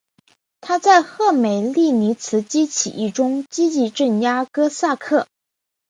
[0.61, 5.27] 他在赫梅利尼茨基起义中积极镇压哥萨克。